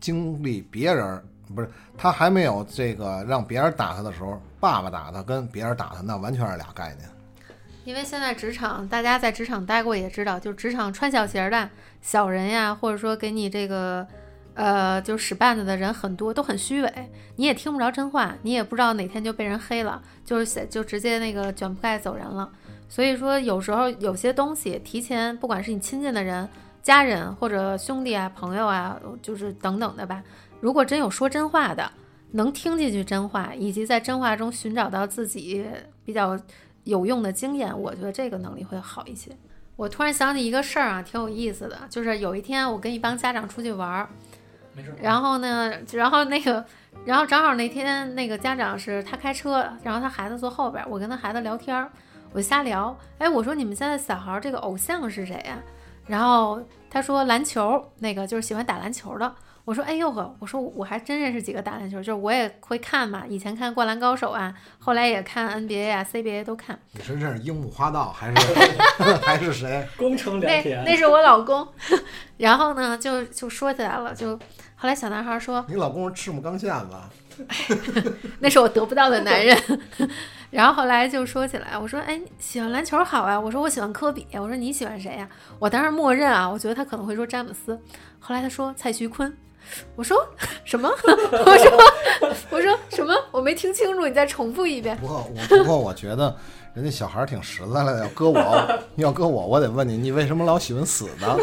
[0.00, 1.22] 经历别人。
[1.54, 7.08] 不是他还没有这个让别人打他的时候，爸爸打他跟别人打他那完全是俩概念。
[7.88, 11.70] 因为现在职场，大家在职场待过也知道，就职场穿小鞋的
[12.02, 14.06] 小人呀，或者说给你这个
[14.52, 22.50] 呃就使绊子的人很多，都很虚伪，你也听不着真话，你也不知道哪天就被人黑了，就是就直接那个卷铺盖走人了。
[22.90, 26.46] 所以说有时候有些东西提前，不管是你亲近的人、
[26.82, 30.22] 家人或者兄弟啊、朋友啊，就是等等的吧。
[30.60, 31.90] 如果真有说真话的，
[32.32, 35.64] 能听进去真话，以及在真话中寻找到自己
[36.04, 36.38] 比较
[36.88, 39.30] 有用的经验，我觉得这个能力会好一些。
[39.76, 44.08] 我突然想起一个事儿啊，挺有意思的，就是有一天我跟一帮家长出去玩儿，
[44.74, 44.94] 没事。
[45.02, 46.64] 然后呢，然后那个，
[47.04, 51.90] 然后正好那天那个家长是他开车，然后他孩子坐后边，我跟他孩子聊天儿，
[52.32, 55.62] 我瞎聊，哎，我说你们现在小孩这个偶像是谁呀？
[56.06, 59.34] 然后他说篮球，那个就是喜欢打篮球的。
[59.68, 66.78] 我说，哎呦呵，我说我还真认识几个打篮球，就是我也会看嘛，以前看《灌篮高手》啊，后来也看 NBA 啊、CBA 都看。
[66.92, 68.36] 你是认识樱木花道还是
[69.20, 69.86] 还是谁？
[69.98, 71.68] 工程那良田，那是我老公。
[72.38, 74.34] 然后呢，就就说起来了，就
[74.74, 77.10] 后来小男孩说，你老公是赤木刚宪吧？
[78.40, 79.54] 那是我得不到的男人。
[80.50, 83.38] 然后后来就说起来，我说，哎，喜欢篮球好啊。
[83.38, 84.26] 我说我喜欢科比。
[84.32, 85.28] 我说你喜欢谁呀、
[85.58, 87.78] 我当时默认啊，我觉得他可能会说詹姆斯。
[88.18, 89.36] 后来他说蔡徐坤。
[89.96, 90.26] 我说
[90.64, 90.88] 什么？
[91.06, 91.78] 我说
[92.50, 93.14] 我说什么？
[93.30, 94.96] 我没听清楚，你再重复一遍。
[94.98, 96.34] 不过我不过我觉得
[96.74, 101.36] 人家小孩儿挺实在的，要搁我要搁我，我得问你，你为什么老喜欢死呢？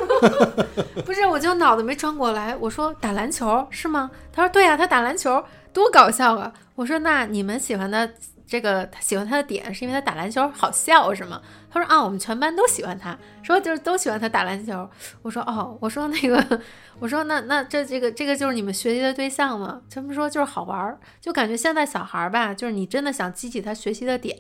[1.05, 2.55] 不是，我就脑子没转过来。
[2.57, 4.09] 我说打篮球是吗？
[4.31, 6.51] 他说对呀、他打篮球多搞笑啊！
[6.75, 8.09] 我说那你们喜欢的
[8.47, 11.41] 这个他喜欢他的点是因为他打篮球好笑是吗？
[11.71, 14.87] 他说啊，我们全班都喜欢他，说就是都喜欢他打篮球。
[15.21, 16.61] 我说哦，我说那个，
[16.99, 19.81] 我说那那这这个这个就是你们学习的对象吗？
[19.89, 24.39] 他们说就是好玩儿，就感觉现在小孩儿吧，就是你真的想激起他学习的点，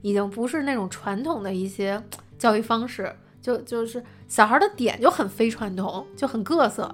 [0.00, 2.02] 已经不是那种传统的一些
[2.38, 6.92] 教育方式，就就是小孩的点就很非传统，就很各色。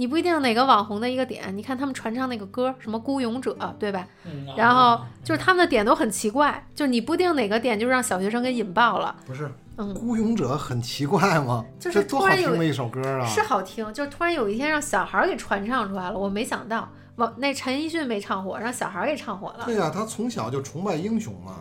[0.00, 4.06] 你不一定哪个网红的一个点，你看他们传唱那个歌，什么《孤勇者》，对吧？
[4.24, 9.16] 嗯然后就是他们的点都很奇怪，就是你不一定哪个点就让小学生给引爆了。
[9.26, 11.64] 不是嗯，孤勇者很奇怪吗？
[11.80, 13.26] 就是这多突然有好听的一首歌啊！
[13.26, 19.64] 是好听，就是突然有一天让小孩儿给传唱出来了，我没想到，往那陈奕迅没唱火，让小孩儿给唱火了。
[19.64, 21.56] 对呀、他从小就崇拜英雄嘛。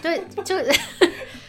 [0.00, 0.56] 对，就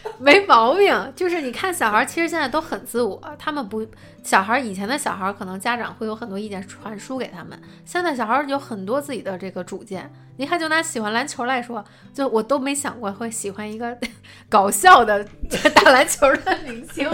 [0.18, 1.12] 没毛病。
[1.14, 3.86] 就是你看小孩儿，其实现在都很自我，他们不，
[4.22, 10.10] 小孩儿以前的小孩儿可能家长会有很多意见传输给他们，现在小孩儿有很多自己的这个主见。
[10.38, 13.96] 你看，就拿喜欢篮球来说，就我都没想过会喜欢一个
[14.50, 15.26] 搞笑的
[15.74, 17.08] 打篮球的明星，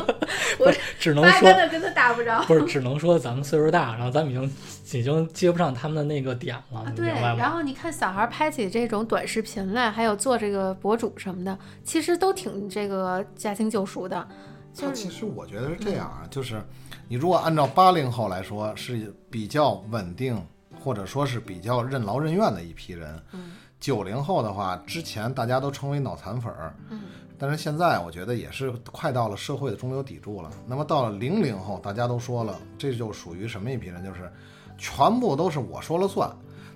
[0.58, 2.42] 我只能八说真的跟他打不着。
[2.42, 4.52] 不是，只能说咱们岁数大，然后咱们已经
[4.92, 7.08] 已经接不上他们的那个点了，啊，对？
[7.36, 14.28] 然后你看小孩拍起这种短视频来，还有做这个博主什么的，其实都挺这个驾轻就熟的，
[14.74, 16.62] 他就是其实我觉得是这样啊，就是
[17.08, 20.40] 你如果按照八零后来说，是比较稳定，
[20.80, 23.22] 或者说是比较任劳任怨的一批人。
[23.32, 27.00] 嗯九零后的话，之前大家都称为脑残粉儿，嗯
[27.36, 30.48] 但是现在我觉得也是快到了社会的中流砥柱了。
[30.68, 34.04] 那么到了零零后，大家都说了，这就属于什么一批人？
[34.04, 34.30] 就是
[34.76, 36.30] 全部都是我说了算。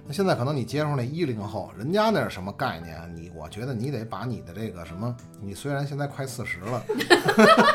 [0.08, 2.96] 那现在可能你接触那一零后，人家那是什么概念？
[3.16, 6.80] 你我觉得你得把你的这个什么，你虽然现在快四十了，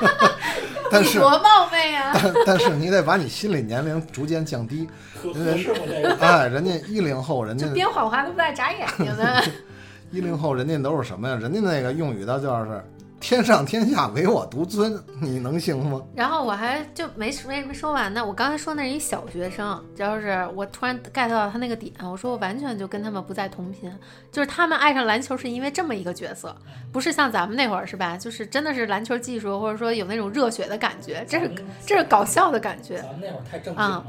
[0.89, 2.11] 但是多冒昧啊！
[2.13, 4.87] 但但是你得把你心理年龄逐渐降低。
[5.21, 5.79] 合合适吗？
[5.85, 9.43] 这个哎，人家一零后，人家这编谎话都不带眨眼睛的。
[10.11, 11.35] 一零后，人家都是什么呀？
[11.35, 12.81] 人家那个用语的就是
[13.21, 16.01] “天上天下唯我独尊”，你能行吗？
[16.15, 23.89] 然后我还就没没没说完呢，我刚才说那是一小学生，就是我突然 get 到他那个点，我说我完全就跟他们不在同频，
[24.31, 26.53] 就是他们爱上篮球是因为这么一个角色，
[26.91, 28.17] 不是像咱们那会儿是吧？
[28.17, 31.49] 就是真的是篮球技术，或者说有那种热血的感觉，这是
[31.85, 32.97] 这是搞笑的感觉。
[32.97, 34.03] 咱们那会儿太正经了。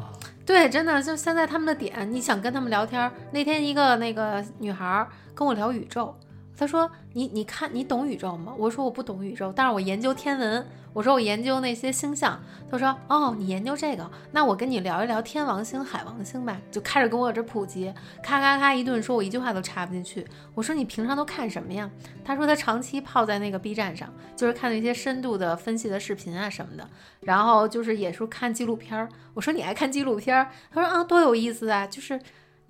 [0.44, 3.12] 对，真的就现在他们的点，你想跟他们聊天儿。
[3.31, 6.12] 那天一个那个女孩儿跟我聊宇宙，
[6.59, 12.38] 她说：“你你看你懂宇宙吗？”我说：“我不懂宇宙，但是我研究天文。”我说：“我研究那些星象。”
[12.70, 17.90] 他说：“哦，你研究这个，那我跟你聊一聊天王星、海王星吧。”就开始跟我这普及，
[18.22, 20.27] 咔咔咔一顿说，我一句话都插不进去。
[20.55, 21.90] 我说：“你平常都看什么呀？”
[22.22, 26.87] 他说：“他长期泡在那个 B 站上，就是看那些深度的分析的视频啊什么的。”
[27.20, 29.09] 然后就是也是看纪录片儿。
[29.33, 30.51] 我说你爱看纪录片儿？
[30.70, 31.87] 他说啊，多有意思啊！
[31.87, 32.20] 就是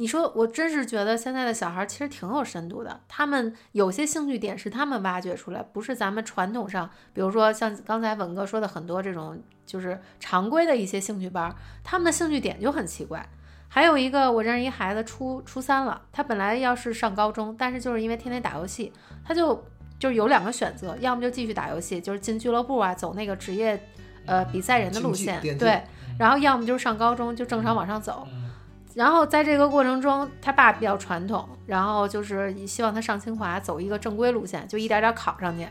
[0.02, 13.24] 你说我真是觉得现在的小孩儿其实挺有深度的，他们有些兴趣点是他们挖掘出来，不是咱们传统上，比如说像刚才文哥说的很多这种就是常规的一些兴趣班儿，他们的兴趣点就很奇怪。
[13.68, 18.92] 还有一个，我认识一孩子初初三了，他本来要是上高中，但是就是因为天天打游戏，
[19.24, 19.64] 他就
[20.00, 23.80] 就是有两个选择，要么就继续打游戏，就是进俱乐部啊，走那个职业
[24.26, 25.80] 呃比赛人的路线，对，
[26.18, 28.26] 然后要么就是上高中就正常往上走。
[28.32, 28.50] 嗯
[28.94, 35.66] 然后在这个过程中，他爸比较传统，然后就是希望他上清华，走一个正规路线，就一点点考上去。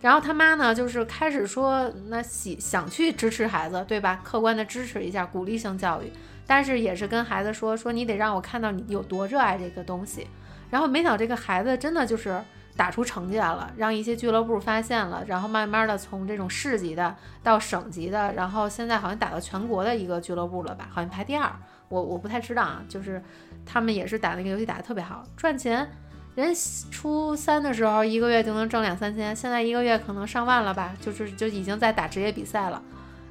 [0.00, 4.20] 然后他妈呢，就是开始说，那喜想去支持孩子，对吧？
[4.22, 6.12] 客观的支持一下，鼓励性教育，
[6.46, 10.26] 但是也是跟孩子说，说你得让我看到你有多热爱这个东西。
[10.70, 12.38] 然后没想到这个孩子真的就是
[12.76, 20.88] 打出成绩来了，让一些俱乐部发现了，然后慢慢的从这种市级的到省级的，然后现在好像打到全国的一个俱乐部了吧？
[20.90, 21.50] 好像排第二。
[21.88, 23.22] 我我不太知道啊，就是
[23.64, 25.88] 他们也是打那个游戏打得特别好，赚钱。
[26.34, 26.52] 人
[26.90, 32.82] 初三的时候一个月就能挣两三千，现在一个月可能上万了吧，就是就已经在打职业比赛了。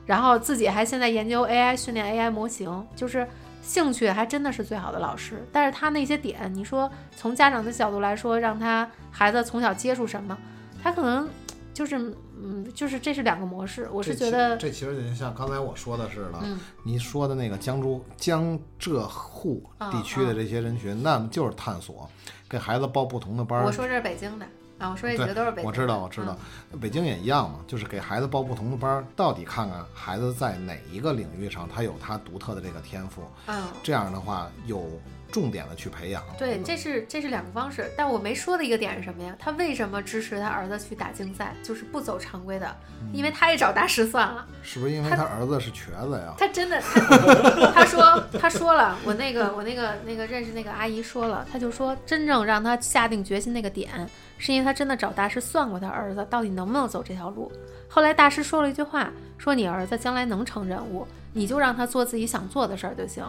[0.06, 3.28] 然后自己还现在研究 AI 训练 AI 模型，就是
[3.64, 5.44] 兴趣还真的是最好的老师。
[5.52, 10.38] 但是他那些点，你说从家长的角度来说，让他孩子从小接触什么，
[10.84, 11.28] 他可能
[11.74, 11.98] 就是
[12.40, 13.90] 嗯，就是这是两个模式。
[13.92, 22.08] 我是觉得，这其实就像刚才我说的似的，嗯你说的那个江浙江浙沪地区的这些人群，那么就是探索，
[22.50, 23.66] 给孩子报不同的班儿。
[23.66, 24.46] 我说这是北京的
[24.84, 25.66] 啊，我说这几个都是北京。
[25.66, 26.38] 我知道，我知道，
[26.82, 33.64] 北京也一样嘛，就是给孩子报不同的班儿，到底看看孩子在哪一个领域上他有他独特的这个天赋，嗯。
[33.82, 35.00] 这样的话有
[35.32, 36.22] 重点的去培养。
[36.38, 39.34] 对，这是这是两个方式，但我没说的一个点是什么呀？
[39.40, 42.76] 他为什么支持他儿子去打竞赛，就是不走常规的？
[43.14, 46.34] 因为他也找大师算了， 是不是因为他他儿子是瘸子呀？
[46.38, 54.10] 他真的， 他他说他说了，我那个我那个那个认识那个阿姨说了，他就说真正让他下定决心那个点，
[54.44, 57.50] 是因为他真的找大师算过他儿子到底能不能走这条路。
[57.88, 63.24] 后来大师说了一句话，说你儿子将来能成人物，你就让他做自己想做的事儿就行。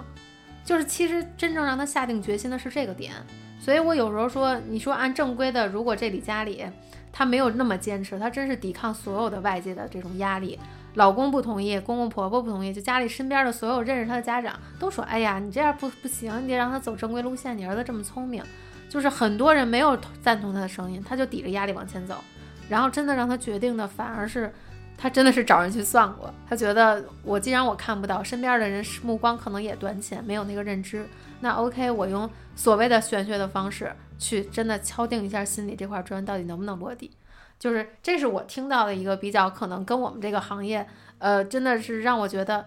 [0.64, 3.12] 就是其实真正让他下定决心的是这个点。
[3.60, 6.64] 所以我有时候说，你说按正规的，如果这里家里
[7.12, 10.58] 他没有那么坚持，他真是抵抗所有的外界的这种压力。
[10.94, 17.56] 老公不同意，公公婆婆不同意，就家里身边的所有认识他的家长都说：“哎呀，你这样不不行，你得让他走正规路线。
[17.56, 18.42] 你儿子这么聪明。”
[18.94, 22.14] 就是很多人没有赞同他的声音，他就抵着压力往前走。
[22.68, 24.54] 然后真的让他决定的，反而是
[24.96, 26.32] 他真的是找人去算过。
[26.48, 31.04] 他觉得我既然我看不到，身边的人目光可能也短浅，没有那个认知，
[31.40, 37.10] 那 OK，我用所谓的玄学的方式去真的敲定一下心里这块砖到底能不能落地。
[37.58, 40.86] 就是这是我听到的一个比较可能跟我们这个行业，
[41.18, 42.64] 呃，真的是让我觉得，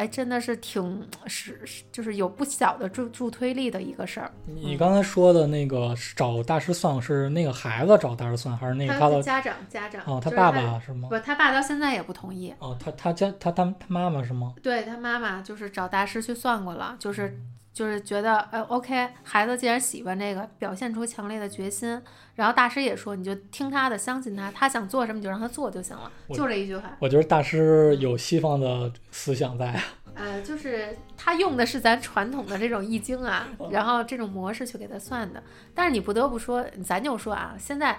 [0.00, 4.32] 哎，真的是挺是是就是有不小的助助推力的一个事儿。
[4.46, 11.10] 你刚才说的那个找大师算是那个孩子找大师算，还是那个的他家长家长哦，他爸爸是吗？
[11.10, 12.50] 不，他爸到现在也不同意。
[12.60, 14.54] 哦，他他家他他他妈妈是吗？
[14.62, 17.38] 对他妈妈就是找大师去算过了，就是
[17.80, 21.98] 就是觉得，呃，OK，孩子既然喜欢这个，表现出强烈的决心，
[22.34, 26.94] 然后大师也说，你就听他的，相信他，他想做什么你就让他做就行了，就这一句话。
[27.00, 29.82] 我觉得大师有西方的思想在啊。
[30.14, 35.42] 呃，就是他用的是咱传统的这种易经啊，然后这种模式去给他算的。
[35.74, 37.98] 但是你不得不说，咱就说啊，现在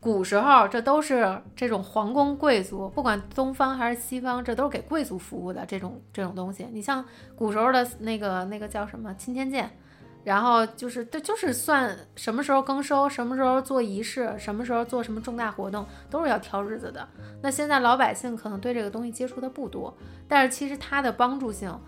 [0.00, 6.66] 古时候这都是这种皇宫贵族，不管东方还是西方，这都是给贵族服务的这种这种东西。
[6.72, 7.04] 你像
[7.36, 9.70] 古时候的那个那个叫什么钦天监，
[10.24, 17.06] 然后就是这就是算什么时候更收，什么时候做仪式，什么时候做什么重大活动，都是要挑日子的。
[17.42, 19.94] 那现在老百姓可能对这个东西接触的不多，
[20.26, 21.78] 但是其实它的帮助性，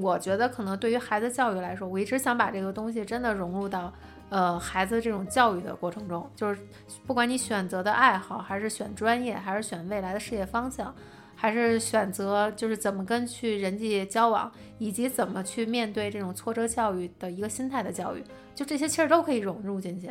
[0.00, 3.92] 我觉得可能对于孩子教育来说，我一直想把这个东西真的融入到
[4.30, 6.60] 呃孩子这种教育的过程中，就是
[7.06, 10.94] 不管你选择的爱好，还是选专业，还是选未来的事业方向，
[11.34, 18.22] 还是选择就是怎么跟去人际交往，以及怎么去面对这种挫折教育的一个心态的教育，
[18.54, 20.10] 就这些其实都可以融入进去，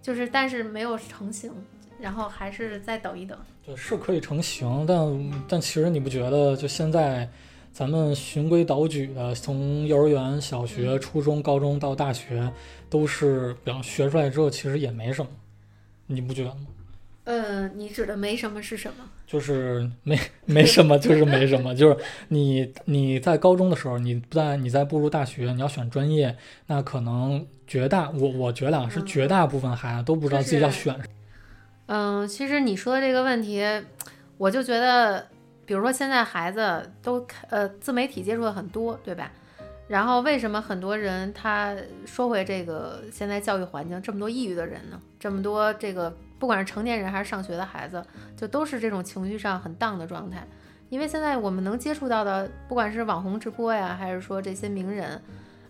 [0.00, 1.52] 就是但是没有成型，
[2.00, 3.36] 然后还是再等一等。
[3.62, 7.28] 对是可以成型，但但其实你不觉得，就现在
[7.72, 12.50] 咱们循规蹈矩的，从幼儿园、小学、初中、高中到大学，
[12.90, 15.30] 都是，比方学出来之后，其实也没什么，
[16.06, 16.56] 你不觉得吗？
[17.24, 19.04] 呃，你指的没什么是什么？
[19.26, 21.96] 就是没 没什么，就是没什么，就是
[22.28, 30.98] 你你在高中的时候，你不在你在步入大学，你要选专业，那可能绝大我我觉得啊，是嗯绝大部分孩子都不知道自己要选。
[31.86, 33.62] 嗯，其实你说的这个问题，
[34.36, 35.28] 我就觉得，
[35.66, 39.30] 比如说现在孩子都呃自媒体接触的很多，对吧？
[39.90, 41.74] 然后为什么很多人他
[42.06, 45.00] 说回这个现在教育环境这么多抑郁的人呢？
[45.18, 48.00] 这么多这个不管是成年人还是上学的孩子，
[48.36, 50.46] 就都是这种情绪上很荡的状态。
[50.90, 55.20] 因为现在我们能接触到的，不管是网红直播呀，还是说这些名人，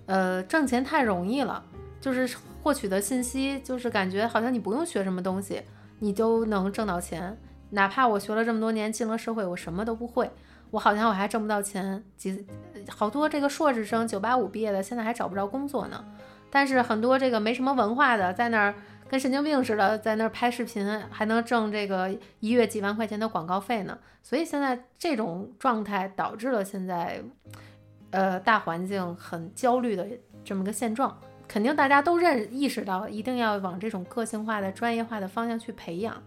[0.05, 1.65] 呃，挣钱太容易了，
[1.99, 5.63] 就是获取的信息，就是感觉好像你不用学什么东西，
[5.99, 7.35] 你都能挣到钱。
[7.71, 10.31] 哪怕我学了这么多年，进了社会，我什么都不会，
[10.71, 12.05] 我好像我还挣不到钱。
[12.19, 12.47] 几
[12.89, 16.05] 好多这个硕士生、九八五毕业的，现在还找不着工作呢。
[16.51, 18.75] 但是很多这个没什么文化的，在那儿
[19.09, 23.99] 跟神经病似的，在那儿拍视频，还能挣这个一月几万块钱的广告费呢。
[24.23, 27.23] 所以现在这种状态导致了现在，
[28.11, 30.07] 呃，大环境很焦虑的
[30.45, 31.17] 这么个现状。
[31.47, 36.23] 肯定大家都认意识到，一定要往这种个性化的、专业化的方向去培养。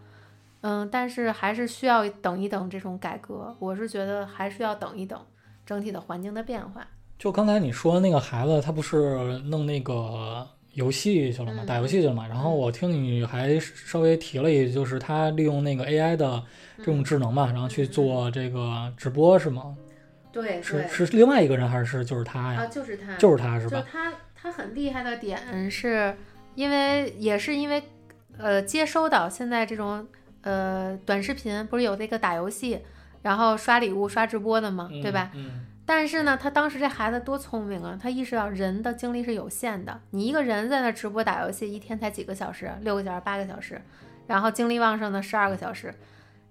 [0.62, 3.56] 嗯，但是还是需要等一等这种改革。
[3.60, 5.22] 我是觉得还是要等一等
[5.66, 6.86] 整体的环境的变化。
[7.18, 11.64] 就刚才你说那个孩子，他不是弄那个游戏去了吗？
[11.64, 12.28] 嗯打游戏去了嘛？
[12.28, 16.44] 然后我听你还稍微提了一句，就是他利用那个 AI 的
[16.80, 19.76] 这种智能嘛，然后去做这个直播是吗？
[20.34, 22.66] 对是是另外一个人还是就是他啊，呀？
[22.66, 23.80] 就是他，就是他是吧？
[23.80, 26.18] 就他，他很厉害的点是，
[26.56, 27.84] 因为也是因为，
[28.40, 30.08] 呃，接收到现在这种
[30.42, 32.80] 呃短视频，不是有那个打游戏，
[33.24, 35.32] 然后刷礼物、刷直播的嘛，对吧？
[35.34, 37.98] 嗯，但是呢，他当时这孩子多聪明啊！
[38.00, 43.82] 他意识到人的精力是有限的，你一个人在那直播打游戏，一天才几个小时，六个小时、八个小时，
[44.28, 45.94] 然后精力旺盛的十二个小时。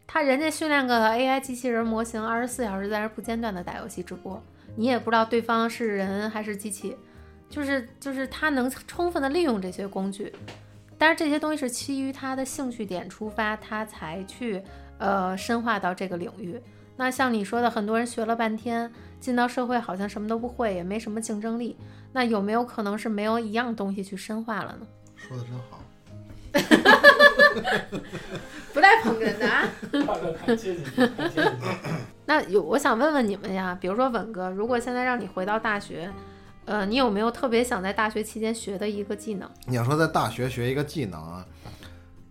[0.06, 4.42] 他人家训练个 AI 机器人模型，二十四小时在那不间断的打游戏直播，
[4.76, 6.96] 你也不知道对方是人还是机器，
[7.48, 10.32] 就是就是他能充分的利用这些工具，
[10.98, 14.60] 但是这些东西是基于他的兴趣点出发，他才去
[14.98, 16.60] 呃深化到这个领域。
[16.96, 21.76] 那像你说的，很多人学了半天，进到社会好像什么都不会，也没什么竞争力。
[22.12, 24.86] 那有没有可能是没有一样东西去深化了呢？
[25.16, 25.80] 说的真好。
[28.74, 29.66] 不带捧哏的啊。
[30.44, 31.48] 看阶级，看阶级。
[32.26, 36.10] 那有，我想问问你们呀，比如说稳哥，如果现在让你回到大学，
[36.66, 39.50] 呃，你有没有特别想在大学期间学的一个技能？
[39.66, 41.44] 你要说在大学学一个技能啊，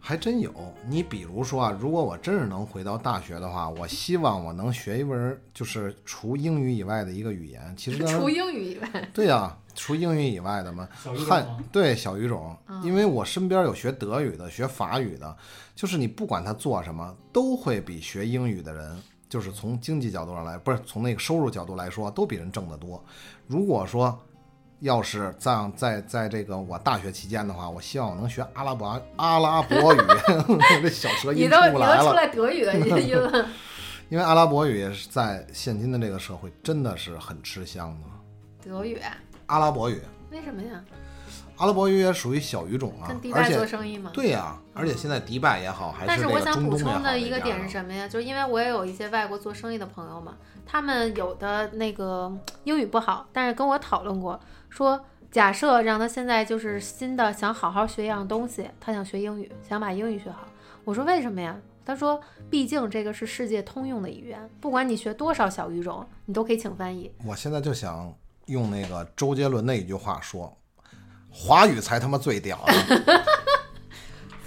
[0.03, 0.51] 还真有。
[0.87, 7.73] 你比如说啊，如果我真是能回到大学的话，我希望我能学一门就是除英语以外的一个语言。
[7.77, 10.89] 其实 除英语以外， 对呀、除英语以外的嘛，
[11.27, 15.37] 汉对小语种，嗯因为我身边有学德语的、学法语的，
[15.75, 18.97] 就是你不管他做什么，都会比学英语的人，
[19.29, 23.01] 就是从经济角度上来，不是从那个收入角度来说，都比人挣得多。
[23.45, 24.19] 如果说
[24.81, 29.97] 要是在在在这个我大学期间的话，我希望我能学阿拉伯阿拉伯语，
[30.81, 32.03] 这小舌音你都你出来了。
[32.03, 33.45] 都出来德语的音了。
[34.09, 38.69] 因为阿拉伯语也是在现今的这个社会真的是很吃香的。
[38.69, 38.99] 德语？
[39.45, 40.01] 阿拉伯语，
[40.31, 40.83] 为什么呀？
[41.57, 44.09] 阿拉伯语也属于小语种啊跟迪，而拜做生意吗？
[44.13, 47.69] 对呀、而且现在迪拜也好，还是但是我想补充的一个点是？
[47.69, 48.07] 什么呀？
[48.07, 52.31] 就是因为我也有一些外国做生意的朋友嘛，他们有的那个
[52.63, 54.39] 英语不好，但是跟我讨论过，
[54.71, 60.47] 说假设让他现在就是新的想好好学一样东西，他想学英语，想把英语学好。
[60.83, 61.55] 我说为什么呀？
[61.85, 62.19] 他说，
[62.49, 67.11] 毕竟这个是世界通用的语言，不管你学多少小语种，你都可以请翻译。
[67.25, 68.11] 我现在就想
[68.45, 70.55] 用那个周杰伦的一句话说
[71.29, 73.13] ：“华语才他妈最屌呢。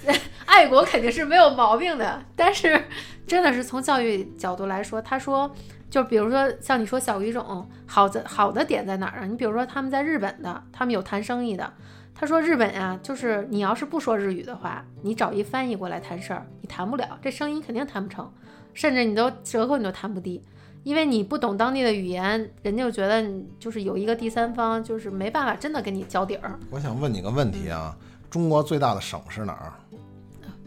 [0.45, 2.85] 爱国肯定是没有毛病的，但是
[3.27, 5.53] 真的是从教育角度来说，他说，
[5.95, 9.25] 就比如说像你说小语种，好的好的点在哪儿啊？
[9.25, 11.71] 你比如说他们在日本的，他们有谈生意的，
[12.13, 18.29] 他说日本呀、就是你要是不说日语的话，你找一翻译过来谈事儿，你谈不了，这生意肯定谈不成，
[18.73, 20.43] 甚至你都折扣你都谈不低。
[20.83, 27.95] 因为你不懂当地的语言，人家就觉得你就是有一个第三方，就是没办法真的跟你交底儿。”我想问你个问题啊，
[28.29, 29.71] 中国最大的省是哪儿？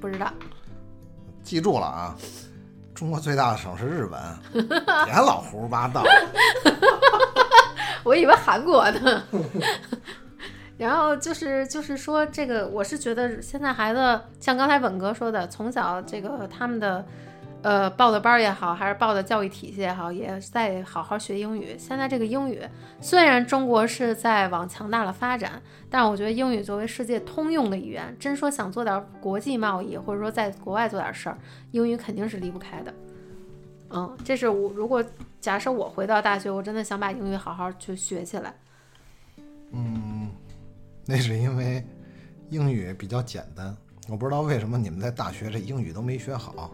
[0.01, 0.33] 不知道，
[1.43, 2.17] 记住了啊，
[2.99, 4.21] 中国最大的省是日本，
[5.07, 6.03] 别老胡说八道。
[8.03, 9.23] 我以为韩国呢。
[10.77, 17.07] 然后就是就是说，这个我是觉得现在孩子像刚才本哥说的，从小这个他们的
[17.63, 21.77] 呃报的班也好，还是报的教育体系也好，也在好好学英语。
[21.79, 22.63] 现在这个英语
[23.01, 31.39] 虽然中国是在往强大了发展，但我觉得英语作为世界通用的语言，真说想做点国际贸易，或者说在国外做点事儿，
[31.73, 32.95] 英语肯定是离不开的。
[33.91, 35.05] 嗯，这是我如果
[35.41, 38.55] 假设我回到大学，我真的想把英语好好去学起来。
[39.73, 40.31] 嗯
[41.05, 41.85] 那是因为
[42.51, 43.77] 英语比较简单，
[44.09, 46.71] 我不知道为什么你们在大学这英语都没学好。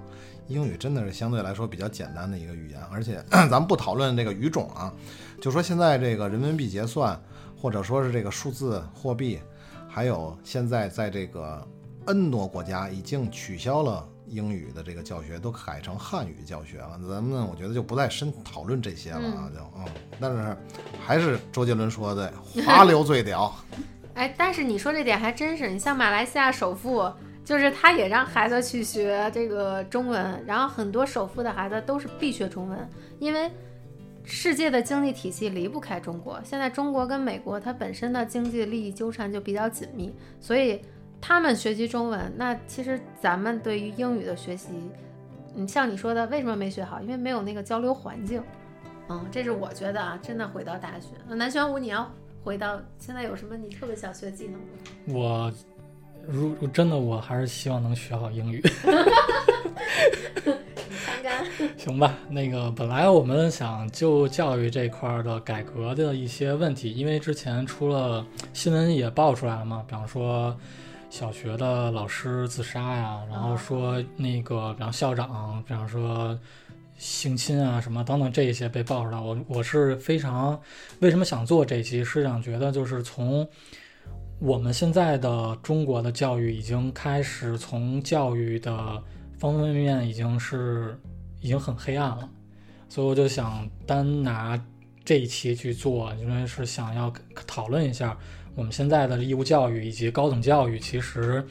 [0.47, 4.92] 英语真的是相对来说比较简单的一个语言，而且 咱们不讨论这个语种啊，
[5.40, 7.18] 就说现在这个人民币结算，
[7.61, 9.40] 或者说是这个数字货币，
[9.88, 11.66] 还有现在在这个
[12.07, 16.99] N 多国家已经取消了英语的这个教学，都改成汉语教学了。
[17.09, 19.84] 咱们呢，我觉得就不再深讨论这些了啊，就嗯，
[20.20, 20.57] 但是
[21.05, 22.32] 还是周杰伦说的，
[22.66, 23.55] 华流最屌。
[24.14, 27.11] 哎，但是你说这点还真是，你像马来西亚首富，
[27.45, 32.88] 就是他也让孩子去学这个中文，然后很多首富的孩子都是必学中文，
[33.18, 33.51] 因为
[34.24, 36.40] 世界的经济体系离不开中国。
[36.42, 40.80] 现在中国跟美国它本身的经济利益纠缠就比较紧密，所以
[41.20, 44.68] 他们学习中文，那其实咱们对于英语的学习，
[45.55, 47.01] 嗯，像你说的，为什么没学好？
[47.03, 48.42] 因为没有那个交流环境。
[49.11, 52.11] 嗯，这是我觉得啊，真的回到大学，南玄武你要
[52.42, 54.66] 回到现在有什么你特别想学技能吗？
[55.07, 55.53] 我
[56.28, 58.62] 如真的我还是希望能学好英语。
[61.76, 70.56] 行吧，那个本来我们想就教育这块儿的改革的一些问题，因为之前出了新闻也爆出来了嘛，比方说
[71.10, 76.38] 小学的老师自杀呀，然后说那个比方校长，比方说
[76.96, 80.58] 性侵啊什么等等这一些被爆出来，我我是非常
[81.00, 83.46] 为什么想做这期，是想觉得就是从。
[84.41, 88.72] 我们现在的中国的教育已经开始从教育的
[89.39, 90.99] 方方面面已经是
[91.41, 92.28] 已经很黑暗了，
[92.89, 94.59] 所以我就想单拿
[95.05, 97.12] 这一期去做，因为是想要
[97.47, 98.16] 讨论一下
[98.55, 101.45] 我们现在的义务教育以及高等教育，其实，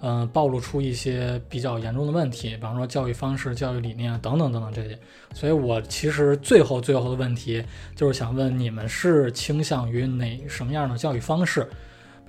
[0.00, 4.98] 嗯、暴露出一些比较严重的问题，比方说教育方式、教育理念等等等等这些。
[5.34, 7.62] 所以我其实最后最后的问题
[7.94, 11.68] 就是想问你们是倾向于哪什么样的教育方式？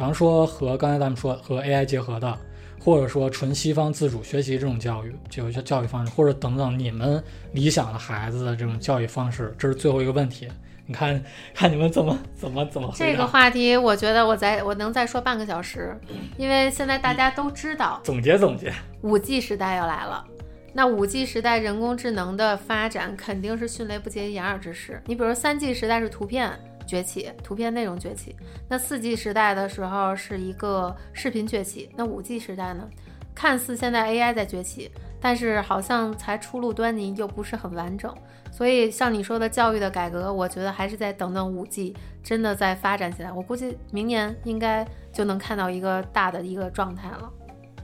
[0.01, 2.35] 比方说和刚才咱们说和 AI 结合的，
[2.79, 7.23] 或者说纯西方自主学习这种教育，就教教育方式，或者等等你们
[7.53, 10.47] 理想的孩子的这种教育方式，这是最后一个问题。
[10.87, 11.23] 你看
[11.53, 15.95] 看你们怎么怎么怎么这个话题，我觉得我再我能再说半个小时，
[16.35, 18.73] 因为现在大家都知道总结总结。
[19.03, 20.25] 五 G 时代要来了。
[20.73, 24.99] 那五 G 时代人工智能的发展肯定是迅雷不及掩耳之势。
[25.05, 26.51] 你比如三 G 时代是图片
[26.91, 28.35] 崛起，图片内容崛起；
[28.67, 31.89] 那四 G 时代的时候是一个视频崛起。
[31.95, 32.85] 那五 G 时代呢？
[33.33, 38.13] 看似现在 AI 在崛起，但是好像才初露端倪，又不是很完整。
[38.51, 43.31] 所以像你说的教育的改革，我觉得还是再等等五 G 真的在发展起来。
[43.31, 47.31] 我估计明年应该就能看到一个大的一个状态了，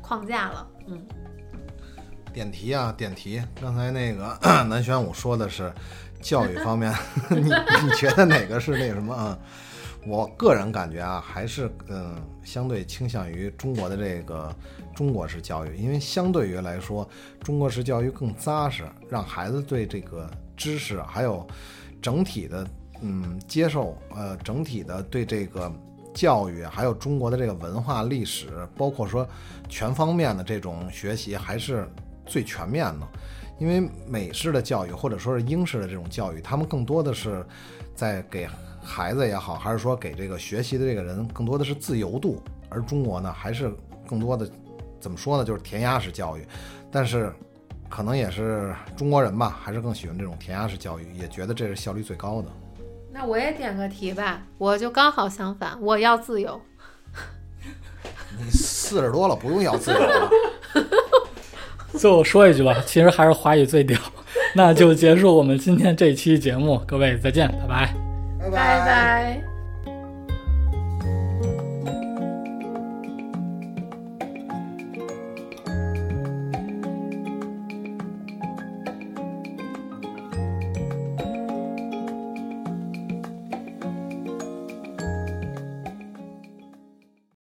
[0.01, 0.67] 框架了。
[0.87, 1.01] 嗯，
[2.33, 3.41] 点题啊，点题！
[3.61, 4.37] 刚才那个
[4.67, 5.73] 南玄武说的是
[6.21, 6.93] 教育方面，
[7.29, 9.37] 你你觉得哪个是那什么啊？
[10.05, 14.55] 我个人感觉啊，还是嗯，相对倾向于中国的这个
[14.95, 17.07] 中国式教育，因为相对于来说，
[17.41, 21.45] 中国式教育更扎实，让孩子对这个知识还有
[22.01, 22.65] 整体的
[23.01, 25.69] 嗯接受，呃，整体的对这个
[26.13, 28.47] 教育还有中国的这个文化历史，
[28.77, 29.27] 包括说
[29.67, 31.85] 全方面的这种学习，还是
[32.25, 33.07] 最全面的。
[33.59, 37.45] 因为美式的教育或者说是英式的这种教育，他们更多的是
[37.95, 38.47] 在给
[38.83, 43.71] 孩子也好，还是说给这个学习的这个人更多的是自由度，而中国呢，还是
[44.07, 44.49] 更多的
[44.99, 46.45] 怎么说呢，就是填鸭式教育。
[46.91, 47.33] 但是
[47.89, 52.47] 可能也是中国人吧，还是更喜欢这种填鸭式教育，也觉得这是效率最高的。
[53.11, 56.61] 那我也点个题吧，我就刚好相反，我要自由。
[58.37, 60.29] 你四十多了，不用要自由了。
[61.93, 63.97] 最后说一句吧，其实还是华语最屌。
[64.53, 67.93] 那就结束我们今天这期节目，各位再见，拜拜。
[68.39, 69.56] 拜拜拜。